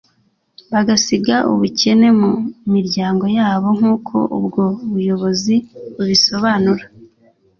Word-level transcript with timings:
bagasiga 0.73 1.35
ubukene 1.51 2.07
mu 2.19 2.31
miryango 2.73 3.25
yabo 3.37 3.67
nk’uko 3.77 4.15
ubwo 4.37 4.63
buyobozi 4.93 5.55
bubisobanura 5.95 6.85